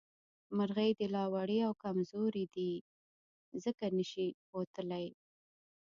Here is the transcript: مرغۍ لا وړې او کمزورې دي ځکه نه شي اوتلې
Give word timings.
مرغۍ 0.57 0.91
لا 1.15 1.23
وړې 1.33 1.59
او 1.67 1.73
کمزورې 1.83 2.45
دي 2.55 2.71
ځکه 3.63 3.85
نه 3.97 4.03
شي 4.11 4.27
اوتلې 4.55 5.07